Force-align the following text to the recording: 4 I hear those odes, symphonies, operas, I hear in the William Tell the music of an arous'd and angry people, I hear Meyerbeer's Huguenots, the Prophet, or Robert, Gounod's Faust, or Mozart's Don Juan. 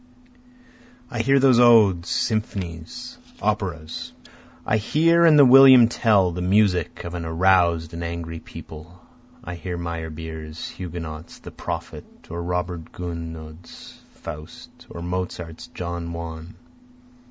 4 1.09 1.17
I 1.19 1.19
hear 1.21 1.37
those 1.37 1.59
odes, 1.59 2.09
symphonies, 2.09 3.19
operas, 3.39 4.13
I 4.65 4.77
hear 4.77 5.27
in 5.27 5.35
the 5.35 5.45
William 5.45 5.87
Tell 5.87 6.31
the 6.31 6.41
music 6.41 7.03
of 7.03 7.13
an 7.13 7.23
arous'd 7.23 7.93
and 7.93 8.03
angry 8.03 8.39
people, 8.39 8.99
I 9.43 9.53
hear 9.53 9.77
Meyerbeer's 9.77 10.69
Huguenots, 10.71 11.37
the 11.37 11.51
Prophet, 11.51 12.31
or 12.31 12.41
Robert, 12.41 12.91
Gounod's 12.91 14.01
Faust, 14.15 14.87
or 14.89 15.03
Mozart's 15.03 15.67
Don 15.67 16.11
Juan. 16.13 16.55